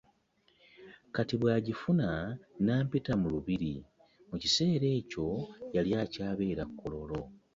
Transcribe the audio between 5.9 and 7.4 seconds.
akyabeera Kololo.